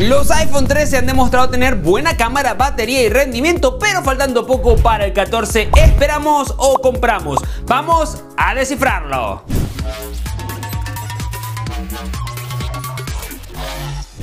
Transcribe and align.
Los 0.00 0.30
iPhone 0.30 0.66
13 0.66 0.96
han 0.96 1.06
demostrado 1.06 1.50
tener 1.50 1.74
buena 1.74 2.16
cámara, 2.16 2.54
batería 2.54 3.02
y 3.02 3.10
rendimiento, 3.10 3.78
pero 3.78 4.02
faltando 4.02 4.46
poco 4.46 4.76
para 4.76 5.04
el 5.04 5.12
14, 5.12 5.68
¿esperamos 5.76 6.54
o 6.56 6.78
compramos? 6.78 7.38
Vamos 7.66 8.24
a 8.34 8.54
descifrarlo. 8.54 9.42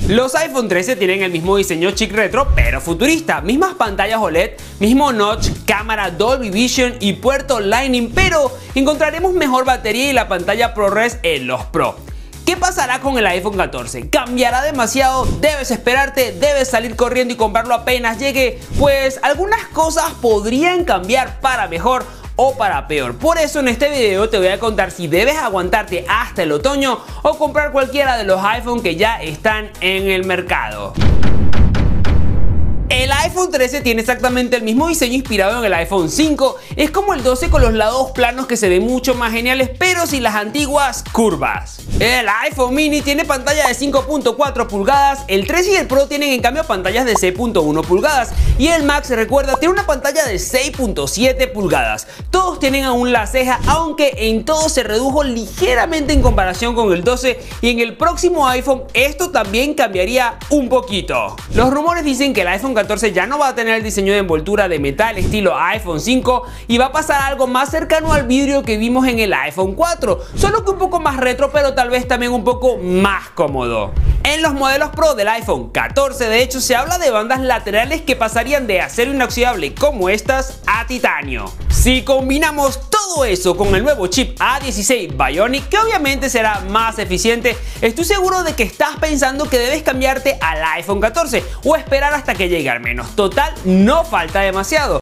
Los 0.08 0.34
iPhone 0.34 0.66
13 0.66 0.96
tienen 0.96 1.22
el 1.22 1.30
mismo 1.30 1.56
diseño 1.56 1.92
chic 1.92 2.12
retro 2.12 2.48
pero 2.56 2.80
futurista, 2.80 3.40
mismas 3.40 3.74
pantallas 3.74 4.18
OLED, 4.20 4.54
mismo 4.80 5.12
notch, 5.12 5.50
cámara 5.64 6.10
Dolby 6.10 6.50
Vision 6.50 6.96
y 6.98 7.12
puerto 7.12 7.60
Lightning, 7.60 8.10
pero 8.12 8.50
encontraremos 8.74 9.32
mejor 9.32 9.64
batería 9.64 10.10
y 10.10 10.12
la 10.12 10.26
pantalla 10.26 10.74
ProRes 10.74 11.20
en 11.22 11.46
los 11.46 11.62
Pro. 11.66 12.07
¿Qué 12.48 12.56
pasará 12.56 13.00
con 13.00 13.18
el 13.18 13.26
iPhone 13.26 13.58
14? 13.58 14.08
¿Cambiará 14.08 14.62
demasiado? 14.62 15.26
¿Debes 15.26 15.70
esperarte? 15.70 16.32
¿Debes 16.32 16.70
salir 16.70 16.96
corriendo 16.96 17.34
y 17.34 17.36
comprarlo 17.36 17.74
apenas 17.74 18.18
llegue? 18.18 18.58
Pues 18.78 19.20
algunas 19.22 19.66
cosas 19.66 20.12
podrían 20.22 20.86
cambiar 20.86 21.40
para 21.42 21.68
mejor 21.68 22.06
o 22.36 22.56
para 22.56 22.88
peor. 22.88 23.18
Por 23.18 23.36
eso 23.36 23.60
en 23.60 23.68
este 23.68 23.90
video 23.90 24.30
te 24.30 24.38
voy 24.38 24.48
a 24.48 24.58
contar 24.58 24.92
si 24.92 25.08
debes 25.08 25.36
aguantarte 25.36 26.06
hasta 26.08 26.42
el 26.42 26.52
otoño 26.52 26.98
o 27.20 27.36
comprar 27.36 27.70
cualquiera 27.70 28.16
de 28.16 28.24
los 28.24 28.42
iPhone 28.42 28.82
que 28.82 28.96
ya 28.96 29.20
están 29.20 29.70
en 29.82 30.08
el 30.10 30.24
mercado. 30.24 30.94
El 32.88 33.12
iPhone 33.12 33.50
13 33.50 33.82
tiene 33.82 34.00
exactamente 34.00 34.56
el 34.56 34.62
mismo 34.62 34.88
diseño 34.88 35.12
inspirado 35.12 35.58
en 35.58 35.66
el 35.66 35.74
iPhone 35.74 36.08
5. 36.08 36.56
Es 36.76 36.90
como 36.90 37.12
el 37.12 37.22
12 37.22 37.50
con 37.50 37.60
los 37.60 37.74
lados 37.74 38.12
planos 38.12 38.46
que 38.46 38.56
se 38.56 38.70
ven 38.70 38.86
mucho 38.86 39.14
más 39.14 39.32
geniales, 39.32 39.70
pero 39.78 40.06
sin 40.06 40.22
las 40.22 40.34
antiguas 40.34 41.04
curvas. 41.12 41.80
El 42.00 42.28
iPhone 42.28 42.76
mini 42.76 43.02
tiene 43.02 43.24
pantalla 43.24 43.66
de 43.66 43.74
5.4 43.74 44.68
pulgadas, 44.68 45.24
el 45.26 45.48
13 45.48 45.72
y 45.72 45.74
el 45.74 45.88
Pro 45.88 46.06
tienen 46.06 46.32
en 46.32 46.40
cambio 46.40 46.62
pantallas 46.62 47.04
de 47.04 47.14
6.1 47.14 47.84
pulgadas 47.84 48.30
y 48.56 48.68
el 48.68 48.84
Max, 48.84 49.10
recuerda, 49.10 49.56
tiene 49.56 49.72
una 49.72 49.84
pantalla 49.84 50.24
de 50.24 50.36
6.7 50.36 51.50
pulgadas. 51.50 52.06
Todos 52.30 52.60
tienen 52.60 52.84
aún 52.84 53.10
la 53.10 53.26
ceja, 53.26 53.58
aunque 53.66 54.12
en 54.16 54.44
todo 54.44 54.68
se 54.68 54.84
redujo 54.84 55.24
ligeramente 55.24 56.12
en 56.12 56.22
comparación 56.22 56.76
con 56.76 56.92
el 56.92 57.02
12 57.02 57.40
y 57.62 57.70
en 57.70 57.80
el 57.80 57.96
próximo 57.96 58.46
iPhone 58.46 58.84
esto 58.94 59.32
también 59.32 59.74
cambiaría 59.74 60.38
un 60.50 60.68
poquito. 60.68 61.34
Los 61.56 61.74
rumores 61.74 62.04
dicen 62.04 62.32
que 62.32 62.42
el 62.42 62.48
iPhone 62.48 62.74
14 62.74 63.12
ya 63.12 63.26
no 63.26 63.40
va 63.40 63.48
a 63.48 63.54
tener 63.56 63.74
el 63.74 63.82
diseño 63.82 64.12
de 64.12 64.20
envoltura 64.20 64.68
de 64.68 64.78
metal 64.78 65.18
estilo 65.18 65.58
iPhone 65.58 66.00
5 66.00 66.44
y 66.68 66.78
va 66.78 66.86
a 66.86 66.92
pasar 66.92 67.22
algo 67.22 67.48
más 67.48 67.72
cercano 67.72 68.12
al 68.12 68.28
vidrio 68.28 68.62
que 68.62 68.76
vimos 68.76 69.08
en 69.08 69.18
el 69.18 69.34
iPhone 69.34 69.74
4, 69.74 70.20
solo 70.36 70.64
que 70.64 70.70
un 70.70 70.78
poco 70.78 71.00
más 71.00 71.16
retro 71.16 71.50
pero 71.52 71.74
tal 71.74 71.87
vez 71.90 72.08
también 72.08 72.32
un 72.32 72.44
poco 72.44 72.78
más 72.78 73.30
cómodo. 73.30 73.92
En 74.24 74.42
los 74.42 74.52
modelos 74.52 74.90
Pro 74.90 75.14
del 75.14 75.28
iPhone 75.28 75.70
14 75.70 76.28
de 76.28 76.42
hecho 76.42 76.60
se 76.60 76.76
habla 76.76 76.98
de 76.98 77.10
bandas 77.10 77.40
laterales 77.40 78.02
que 78.02 78.16
pasarían 78.16 78.66
de 78.66 78.80
acero 78.80 79.12
inoxidable 79.12 79.74
como 79.74 80.08
estas 80.08 80.60
a 80.66 80.86
titanio. 80.86 81.50
Si 81.70 82.02
combinamos 82.02 82.90
todo 82.90 83.24
eso 83.24 83.56
con 83.56 83.74
el 83.74 83.84
nuevo 83.84 84.06
chip 84.08 84.38
A16 84.38 85.16
Bionic 85.16 85.68
que 85.68 85.78
obviamente 85.78 86.28
será 86.28 86.60
más 86.68 86.98
eficiente, 86.98 87.56
estoy 87.80 88.04
seguro 88.04 88.42
de 88.42 88.54
que 88.54 88.64
estás 88.64 88.96
pensando 89.00 89.48
que 89.48 89.58
debes 89.58 89.82
cambiarte 89.82 90.36
al 90.40 90.62
iPhone 90.76 91.00
14 91.00 91.42
o 91.64 91.76
esperar 91.76 92.12
hasta 92.12 92.34
que 92.34 92.48
llegue 92.48 92.68
al 92.68 92.80
menos. 92.80 93.16
Total, 93.16 93.54
no 93.64 94.04
falta 94.04 94.40
demasiado. 94.40 95.00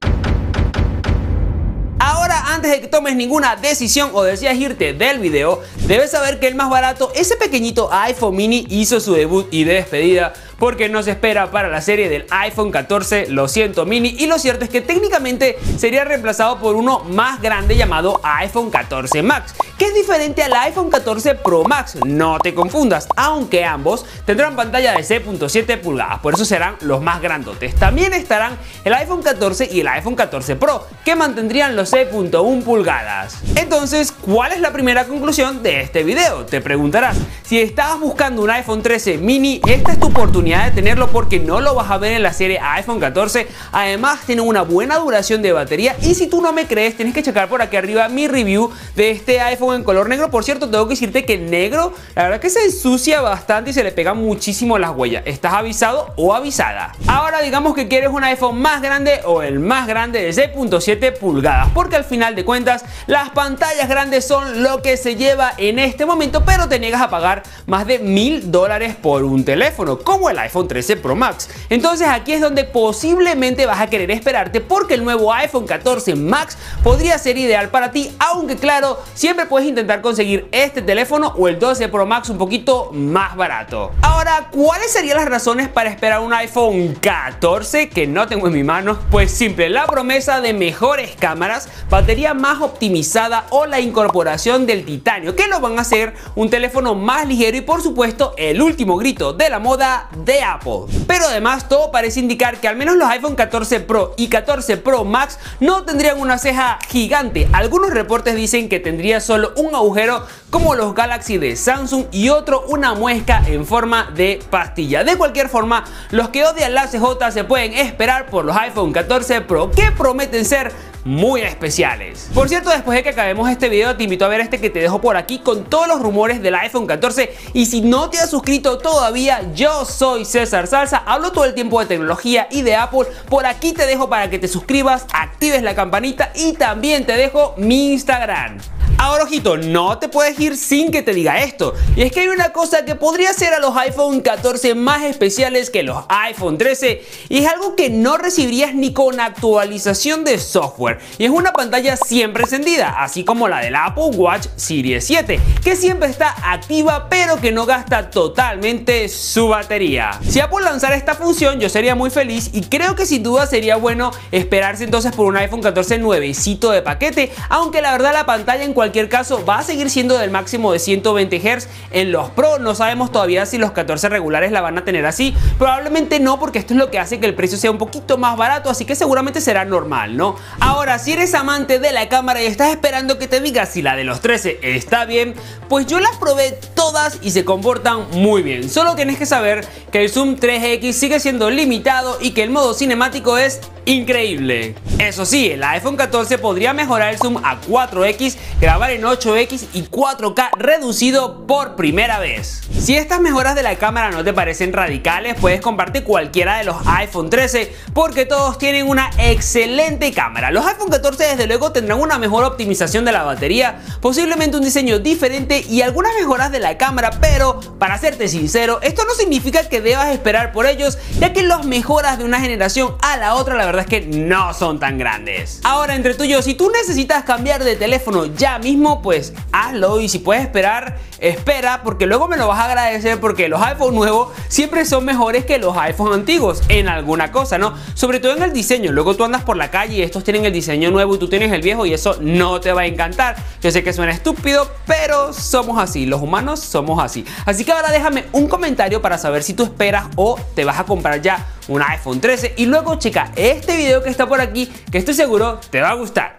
Antes 2.57 2.71
de 2.71 2.81
que 2.81 2.89
tomes 2.89 3.15
ninguna 3.15 3.55
decisión 3.55 4.13
o 4.15 4.23
deseas 4.23 4.57
irte 4.57 4.95
del 4.95 5.19
video, 5.19 5.61
debes 5.87 6.13
saber 6.13 6.41
que 6.41 6.47
el 6.47 6.55
más 6.55 6.71
barato, 6.71 7.13
ese 7.15 7.37
pequeñito 7.37 7.93
iPhone 7.93 8.35
mini, 8.35 8.67
hizo 8.71 8.99
su 8.99 9.13
debut 9.13 9.47
y 9.51 9.65
despedida 9.65 10.33
porque 10.59 10.89
no 10.89 11.03
se 11.03 11.13
espera 11.13 11.51
para 11.51 11.69
la 11.69 11.81
serie 11.81 12.09
del 12.09 12.27
iPhone 12.31 12.71
14, 12.71 13.29
lo 13.29 13.49
siento 13.49 13.85
mini, 13.85 14.15
y 14.19 14.27
lo 14.27 14.39
cierto 14.39 14.65
es 14.65 14.71
que 14.71 14.81
técnicamente 14.81 15.59
sería 15.77 16.05
reemplazado 16.05 16.59
por 16.59 16.77
uno 16.77 17.01
más 17.01 17.43
grande 17.43 17.77
llamado 17.77 18.21
iPhone 18.23 18.71
14 18.71 19.23
Max, 19.23 19.55
que 19.79 19.87
es 19.87 19.95
diferente 19.95 20.43
al 20.43 20.55
iPhone 20.55 20.91
14 20.91 21.35
Pro 21.37 21.65
Max, 21.65 21.97
no 22.05 22.39
te 22.39 22.55
confundas, 22.55 23.09
aunque 23.17 23.65
ambos 23.65 24.07
tendrán 24.25 24.57
pantalla 24.57 24.93
de 24.93 25.01
6.7 25.01 25.81
pulgadas, 25.81 26.21
por 26.21 26.35
eso 26.35 26.45
serán 26.45 26.77
los 26.81 27.03
más 27.03 27.21
grandotes. 27.21 27.75
También 27.75 28.13
estarán 28.15 28.57
el 28.85 28.95
iPhone 28.95 29.23
14 29.23 29.69
y 29.71 29.81
el 29.81 29.89
iPhone 29.89 30.15
14 30.15 30.57
Pro, 30.57 30.87
que 31.05 31.15
mantendrían 31.15 31.77
los 31.77 31.93
6.1 31.93 32.63
pulgadas. 32.63 33.39
Entonces, 33.57 34.13
¿cuál 34.13 34.53
es 34.53 34.61
la 34.61 34.73
primera 34.73 35.05
conclusión 35.05 35.63
de 35.63 35.83
este 35.83 36.03
video? 36.03 36.47
Te 36.47 36.61
preguntarás, 36.61 37.17
si 37.43 37.61
estabas 37.61 38.01
buscando 38.01 38.43
un 38.43 38.51
iPhone 38.51 38.83
13 38.83 39.19
mini, 39.19 39.61
esta 39.67 39.93
es 39.93 40.01
tu 40.01 40.07
oportunidad 40.07 40.46
de 40.47 40.71
tenerlo 40.71 41.09
porque 41.09 41.41
no 41.41 41.61
lo 41.61 41.75
vas 41.75 41.91
a 41.91 41.99
ver 41.99 42.13
en 42.13 42.23
la 42.23 42.33
serie 42.33 42.61
iPhone 42.61 43.01
14. 43.01 43.49
Además 43.73 44.21
tiene 44.27 44.43
una 44.43 44.63
buena 44.63 44.97
duración 44.97 45.43
de 45.43 45.53
batería 45.53 45.97
y 46.01 46.15
si 46.15 46.29
tú 46.29 46.41
no 46.41 46.53
me 46.53 46.67
crees 46.67 46.97
tienes 46.97 47.15
que 47.15 47.23
checar 47.23 47.49
por 47.49 47.63
aquí 47.63 47.77
arriba 47.77 48.09
mi 48.09 48.29
review 48.29 48.71
de 48.95 49.11
este 49.11 49.41
iPhone 49.41 49.75
en 49.75 49.83
color 49.83 50.09
negro. 50.09 50.31
Por 50.31 50.45
cierto, 50.45 50.71
tengo 50.71 50.87
que 50.87 50.91
decirte 50.91 51.25
que 51.25 51.35
el 51.35 51.51
negro 51.51 51.93
la 52.15 52.25
verdad 52.25 52.41
que 52.41 52.51
se 52.51 52.65
ensucia 52.65 53.21
bastante 53.21 53.71
y 53.71 53.73
se 53.73 53.83
le 53.83 53.91
pega 53.91 54.15
muchísimo 54.15 54.79
las 54.79 54.93
huellas. 54.93 55.25
¿Estás 55.27 55.53
avisado 55.53 56.15
o 56.15 56.33
avisada? 56.33 56.93
Ahora 57.09 57.43
digamos 57.43 57.75
que 57.75 57.89
quieres 57.89 58.11
un 58.11 58.23
iPhone 58.23 58.61
más 58.61 58.81
grande 58.81 59.23
o 59.25 59.43
el 59.43 59.59
más 59.59 59.89
grande 59.89 60.23
de 60.23 60.31
6.7 60.31 61.19
pulgadas 61.19 61.71
porque 61.75 61.97
al 61.97 62.05
final 62.05 62.37
de 62.37 62.45
cuentas 62.45 62.85
las 63.09 63.31
pantallas 63.31 63.89
grandes 63.89 64.25
son 64.25 64.63
lo 64.63 64.81
que 64.81 64.97
se 64.97 65.17
lleva 65.17 65.55
en 65.59 65.81
este 65.81 66.07
momento 66.07 66.45
pero 66.45 66.69
te 66.69 66.79
niegas 66.79 67.03
a 67.03 67.11
pagar 67.11 67.43
más 67.67 67.85
de 67.85 67.99
mil 67.99 68.53
dólares 68.53 68.95
por 68.95 69.25
un 69.25 69.45
teléfono 69.45 69.99
como 69.99 70.31
el 70.31 70.36
iPhone 70.39 70.69
13 70.69 70.97
Pro 70.97 71.15
Max. 71.15 71.49
Entonces 71.71 72.09
aquí 72.09 72.33
es 72.33 72.41
donde 72.41 72.65
posiblemente 72.65 73.67
vas 73.67 73.81
a 73.81 73.89
querer 73.89 74.11
esperarte 74.11 74.61
porque 74.61 74.95
el 74.95 75.05
nuevo 75.05 75.33
iPhone 75.33 75.67
14 75.67 76.15
Max 76.17 76.57
podría 76.83 77.19
ser 77.19 77.39
ideal 77.39 77.69
para 77.71 77.91
ti, 77.91 78.13
aunque 78.19 78.57
claro, 78.57 78.99
siempre 79.15 79.47
puedes 79.47 79.69
intentar 79.69 80.01
conseguir 80.01 80.49
este 80.53 80.83
teléfono 80.83 81.33
o 81.37 81.49
el 81.49 81.59
12 81.59 81.89
Pro 81.89 82.07
Max 82.07 82.29
un 82.29 82.39
poquito 82.39 82.91
más 82.93 83.37
barato. 83.37 83.93
Ahora, 84.03 84.49
¿cuáles 84.51 84.93
serían 84.93 85.17
las 85.17 85.29
razones 85.29 85.69
para 85.69 85.91
esperar 85.91 86.21
un 86.21 86.33
iPhone 86.33 86.95
14 87.01 87.89
que 87.89 88.07
no 88.07 88.27
tengo 88.27 88.47
en 88.47 88.53
mi 88.53 88.65
mano? 88.65 88.99
Pues 89.11 89.31
simple, 89.31 89.69
la 89.69 89.87
promesa 89.87 90.41
de 90.41 90.53
mejores 90.53 91.15
cámaras, 91.19 91.69
batería 91.91 92.35
más 92.35 92.61
optimizada 92.61 93.47
o 93.51 93.67
la 93.67 93.81
incorporación 93.81 94.67
del 94.67 94.85
titanio, 94.85 95.35
que 95.35 95.47
lo 95.47 95.61
van 95.61 95.79
a 95.79 95.83
hacer 95.83 96.15
un 96.35 96.51
teléfono 96.51 96.95
más 96.95 97.27
ligero 97.27 97.57
y 97.57 97.61
por 97.61 97.83
supuesto 97.83 98.35
el 98.37 98.63
último 98.63 98.97
grito 98.97 99.33
de 99.33 99.49
la 99.51 99.59
moda 99.59 100.09
de 100.27 100.43
Apple. 100.43 100.81
Pero 101.07 101.27
además 101.27 101.69
todo 101.69 101.91
parece 101.91 102.21
indicar 102.21 102.61
que 102.61 102.69
al 102.69 102.77
menos 102.77 102.97
los 102.97 103.09
iPhone 103.09 103.37
14 103.37 103.81
Pro 103.81 104.15
y 104.19 104.29
14 104.29 104.77
Pro 104.77 105.05
Max 105.05 105.39
no 105.61 105.85
tendrían 105.85 106.21
una 106.21 106.37
ceja 106.37 106.79
gigante. 106.89 107.49
Algunos 107.53 107.91
reportes 107.91 108.35
dicen 108.35 108.69
que 108.69 108.81
tendría 108.81 109.21
solo 109.21 109.53
un 109.57 109.75
agujero 109.75 110.27
como 110.51 110.75
los 110.75 110.95
Galaxy 110.95 111.39
de 111.39 111.57
Samsung 111.57 112.07
y 112.11 112.29
otro 112.29 112.65
una 112.69 112.95
muesca 112.95 113.43
en 113.47 113.65
forma 113.65 114.11
de 114.15 114.41
pastilla. 114.51 115.05
De 115.05 115.17
cualquier 115.17 115.49
forma, 115.49 115.85
los 116.11 116.29
que 116.31 116.45
odian 116.45 116.75
la 116.75 116.89
CJ 116.89 117.31
se 117.33 117.45
pueden 117.45 117.73
esperar 117.75 118.27
por 118.27 118.45
los 118.45 118.57
iPhone 118.57 118.93
14 118.93 119.43
Pro 119.43 119.71
que 119.71 119.93
prometen 119.93 120.45
ser 120.45 120.73
muy 121.07 121.43
especiales. 121.43 122.29
Por 122.35 122.49
cierto, 122.49 122.71
después 122.71 122.97
de 122.97 123.05
que 123.05 123.11
acabemos 123.11 123.49
este 123.49 123.69
video, 123.69 123.97
te 123.97 124.03
invito 124.03 124.25
a 124.25 124.29
ver 124.29 124.41
este 124.41 124.61
que 124.61 124.71
te 124.71 124.81
dejo 124.81 125.01
por 125.01 125.17
aquí 125.17 125.39
con 125.39 125.65
todos 125.65 125.87
los 125.87 126.03
rumores 126.03 126.43
del 126.43 126.57
iPhone 126.57 126.87
14. 126.87 127.33
Y 127.55 127.67
si 127.67 127.81
no 127.81 128.11
te 128.11 128.19
has 128.19 128.29
suscrito 128.29 128.79
todavía, 128.79 129.41
yo 129.55 129.85
soy 129.85 130.25
César 130.25 130.67
Salsa, 130.67 130.99
hablo 131.07 131.31
todo 131.31 131.45
el 131.45 131.55
tiempo 131.55 131.79
de 131.79 131.87
tecnología 131.87 132.49
y 132.51 132.63
de 132.63 132.75
Apple. 132.75 133.07
Por 133.29 133.47
aquí 133.47 133.73
te 133.73 133.87
dejo 133.87 134.11
para 134.11 134.29
que 134.29 134.41
te 134.41 134.49
suscribas, 134.49 135.07
actives 135.13 135.63
la 135.63 135.77
campanita 135.77 136.33
y 136.35 136.55
también 136.55 137.07
te 137.07 137.13
dejo 137.13 137.55
mi 137.57 137.93
Instagram. 137.93 138.59
Ahora 138.99 139.25
ojito, 139.25 139.59
no 139.59 139.99
te 139.99 140.09
puedes 140.09 140.41
ir 140.41 140.57
sin 140.57 140.91
que 140.91 141.03
te 141.03 141.13
diga 141.13 141.43
esto. 141.43 141.75
Y 141.97 142.03
es 142.03 142.13
que 142.13 142.21
hay 142.21 142.29
una 142.29 142.53
cosa 142.53 142.87
que 142.87 142.95
podría 142.95 143.33
ser 143.35 143.53
a 143.53 143.59
los 143.59 143.77
iPhone 143.77 144.23
14 144.23 144.75
más 144.75 145.03
especiales 145.03 145.69
que 145.69 145.83
los 145.83 146.05
iPhone 146.09 146.57
13 146.57 147.05
y 147.29 147.39
es 147.39 147.47
algo 147.47 147.77
que 147.77 147.91
no 147.91 148.17
recibirías 148.17 148.75
ni 148.75 148.95
con 148.95 149.21
actualización 149.21 150.25
de 150.25 150.39
software. 150.39 150.99
Y 151.19 151.27
es 151.27 151.31
una 151.31 151.53
pantalla 151.53 151.97
siempre 151.97 152.45
encendida, 152.45 153.03
así 153.03 153.23
como 153.23 153.49
la 153.49 153.61
del 153.61 153.77
Apple 153.77 154.13
Watch 154.15 154.47
Series 154.57 155.05
7, 155.05 155.41
que 155.63 155.77
siempre 155.77 156.09
está 156.09 156.35
activa 156.51 157.09
pero 157.11 157.39
que 157.39 157.53
no 157.53 157.67
gasta 157.67 158.09
totalmente 158.11 159.11
su 159.11 159.49
batería. 159.49 160.19
Si 160.27 160.41
Apple 160.41 160.65
lanzara 160.65 160.97
esta 160.97 161.15
función 161.15 161.61
yo 161.61 161.69
sería 161.69 161.95
muy 161.95 162.09
feliz 162.09 162.49
y 162.55 162.63
creo 162.63 162.97
que 162.97 163.05
sin 163.05 163.23
duda 163.23 163.47
sería 163.47 163.77
bueno 163.77 164.11
esperarse 164.33 164.85
entonces 164.85 165.13
por 165.13 165.27
un 165.27 165.37
iPhone 165.37 165.61
14 165.61 165.99
nuevecito 165.99 166.71
de 166.71 166.81
paquete, 166.81 167.31
aunque 167.51 167.83
la 167.83 167.93
verdad 167.93 168.15
la 168.15 168.25
pantalla 168.25 168.65
en 168.65 168.73
cualquier 168.73 168.86
cualquier 168.87 169.09
caso 169.09 169.45
va 169.45 169.59
a 169.59 169.63
seguir 169.65 169.91
siendo 169.91 170.17
del 170.17 170.31
máximo 170.31 170.73
de 170.73 170.79
120 170.79 171.41
Hz. 171.41 171.67
En 171.91 172.13
los 172.13 172.31
Pro 172.31 172.61
no 172.61 172.77
sabemos 172.77 173.11
todavía 173.11 173.45
si 173.45 173.59
los 173.59 173.73
14 173.73 174.09
regulares 174.09 174.53
la 174.53 174.61
van 174.61 174.79
a 174.79 174.85
tener 174.85 175.05
así. 175.07 175.35
Probablemente 175.59 176.21
no 176.21 176.39
porque 176.39 176.61
esto 176.61 176.73
es 176.73 176.79
lo 176.79 176.89
que 176.89 177.01
hace 177.01 177.19
que 177.19 177.27
el 177.27 177.35
precio 177.35 177.59
sea 177.59 177.73
un 177.73 177.79
poquito 177.79 178.17
más 178.17 178.37
barato, 178.37 178.71
así 178.71 178.85
que 178.85 178.95
seguramente 178.95 179.41
será 179.41 179.65
normal, 179.65 180.17
¿no? 180.17 180.37
Ahora, 180.61 181.01
si 181.01 181.13
eres 181.13 181.35
amante 181.35 181.81
de 181.81 181.91
la 181.91 182.09
cámara 182.09 182.41
y 182.41 182.47
estás 182.47 182.71
esperando 182.71 183.19
que 183.19 183.27
te 183.27 183.41
diga 183.41 183.67
si 183.67 183.83
la 183.83 183.97
de 183.97 184.05
los 184.05 184.21
13 184.21 184.61
está 184.63 185.05
bien, 185.05 185.35
pues 185.69 185.87
yo 185.87 185.99
las 185.99 186.17
probé 186.19 186.57
todas 186.77 187.19
y 187.23 187.33
se 187.33 187.45
comportan 187.45 188.07
muy 188.13 188.45
bien. 188.45 188.71
Solo 188.71 188.95
tienes 188.95 189.19
que 189.19 189.27
saber 189.27 189.67
que 189.91 190.05
el 190.05 190.11
zoom 190.11 190.37
3X 190.37 190.93
sigue 190.93 191.19
siendo 191.19 191.51
limitado 191.51 192.19
y 192.21 192.31
que 192.31 192.45
el 192.45 192.51
modo 192.51 192.73
cinemático 192.73 193.37
es 193.37 193.61
increíble. 193.87 194.75
Eso 194.99 195.25
sí, 195.25 195.51
el 195.51 195.63
iPhone 195.63 195.97
14 195.97 196.39
podría 196.39 196.73
mejorar 196.73 197.13
el 197.13 197.19
zoom 197.19 197.39
a 197.39 197.61
4X, 197.61 198.37
grabar 198.77 198.91
en 198.91 199.05
8X 199.05 199.69
y 199.73 199.85
4K 199.85 200.51
reducido 200.59 201.47
por 201.47 201.77
primera 201.77 202.19
vez. 202.19 202.61
Si 202.79 202.95
estas 202.95 203.21
mejoras 203.21 203.55
de 203.55 203.63
la 203.63 203.77
cámara 203.77 204.11
no 204.11 204.23
te 204.23 204.35
parecen 204.35 204.75
radicales, 204.75 205.35
puedes 205.41 205.63
comprarte 205.63 206.05
cualquiera 206.05 206.59
de 206.59 206.65
los 206.65 206.77
iPhone 206.85 207.31
13 207.31 207.73
porque 207.95 208.27
todos 208.27 208.59
tienen 208.59 208.87
una 208.87 209.11
excelente 209.17 210.13
cámara. 210.13 210.51
Los 210.51 210.67
iPhone 210.67 210.91
14 210.91 211.25
desde 211.25 211.47
luego 211.47 211.73
tendrán 211.73 212.01
una 212.01 212.19
mejor 212.19 212.45
optimización 212.45 213.07
de 213.07 213.13
la 213.13 213.23
batería, 213.23 213.81
posiblemente 214.03 214.59
un 214.59 214.63
diseño 214.63 214.99
diferente 214.99 215.65
y 215.67 215.81
algunas 215.81 216.13
mejoras 216.15 216.53
de 216.53 216.61
la 216.61 216.77
cámara, 216.77 217.13
pero 217.19 217.59
para 217.79 217.97
serte 217.97 218.29
sincero, 218.29 218.81
esto 218.83 219.05
no 219.07 219.15
significa 219.15 219.67
que 219.71 219.81
debas 219.81 220.09
esperar 220.09 220.53
por 220.53 220.67
ellos, 220.67 220.99
ya 221.19 221.33
que 221.33 221.43
las 221.43 221.65
mejoras 221.65 222.19
de 222.19 222.25
una 222.25 222.41
generación 222.41 222.95
a 223.01 223.17
la 223.17 223.37
otra 223.37 223.55
la 223.55 223.65
verdad 223.65 223.87
es 223.89 223.89
que 223.89 224.07
no 224.07 224.53
son 224.53 224.79
tan 224.79 224.99
grandes. 224.99 225.61
Ahora, 225.65 225.95
entre 225.95 226.13
tú 226.13 226.27
si 226.43 226.55
tú 226.55 226.71
necesitas 226.71 227.25
cambiar 227.25 227.65
de 227.65 227.77
teléfono 227.77 228.27
ya 228.27 228.59
mismo, 228.67 229.01
pues 229.01 229.33
hazlo 229.53 230.01
y 230.01 230.09
si 230.09 230.19
puedes 230.19 230.43
esperar, 230.43 230.99
espera, 231.21 231.83
porque 231.85 232.07
luego 232.07 232.27
me 232.27 232.37
lo 232.37 232.49
vas 232.49 232.59
a 232.59 232.65
agradecer 232.65 233.21
porque 233.21 233.49
los 233.49 233.63
iPhone 233.63 233.95
nuevos 233.95 234.33
siempre 234.49 234.85
son 234.85 235.05
mejores 235.05 235.45
que 235.45 235.59
los 235.59 235.77
iPhone 235.77 236.13
antiguos 236.13 236.63
en 236.69 236.89
alguna 236.89 237.31
cosa, 237.31 237.59
¿no? 237.59 237.75
Sobre 237.95 238.19
todo 238.19 238.37
en 238.37 238.43
el 238.43 238.53
diseño. 238.53 238.91
Luego 238.91 239.15
tú 239.15 239.23
andas 239.23 239.45
por 239.45 239.57
la 239.57 239.71
calle 239.71 239.99
y 239.99 240.03
estos 240.03 240.25
tienen 240.25 240.45
el 240.45 240.53
diseño 240.53 240.91
nuevo 240.91 241.15
y 241.15 241.19
tú 241.19 241.29
tienes 241.29 241.53
el 241.53 241.63
viejo 241.63 241.87
y 241.87 241.95
eso 241.95 242.17
no 242.21 242.61
te 242.61 242.73
va 242.73 242.83
a 242.83 242.87
encantar. 242.87 243.37
Yo 243.63 243.71
sé 243.71 243.85
que 243.85 243.93
suena 243.93 244.11
estúpido, 244.11 244.69
pero 244.85 245.33
somos 245.33 245.79
así, 245.79 246.05
los 246.05 246.21
humanos 246.21 246.59
somos 246.59 247.01
así. 247.01 247.25
Así 247.45 247.65
que 247.65 247.71
ahora 247.71 247.93
déjame 247.93 248.25
un 248.33 248.49
comentario 248.49 249.01
para 249.01 249.17
saber 249.17 249.45
si 249.45 249.55
tú 249.55 249.63
esperas 249.63 250.07
o 250.17 250.41
te 250.57 250.65
vas 250.65 250.81
a 250.81 250.85
comprar 250.85 251.23
ya 251.23 251.47
un 251.69 251.83
iPhone 251.83 252.21
13 252.21 252.55
y 252.57 252.67
luego 252.67 252.97
checa 252.97 253.31
este 253.37 253.77
video 253.77 254.03
que 254.03 254.11
está 254.11 254.27
por 254.27 254.41
aquí 254.41 254.67
que 254.91 254.99
estoy 254.99 255.15
seguro 255.15 255.61
te 255.71 255.81
va 255.81 255.91
a 255.91 255.95
gustar. 255.95 256.37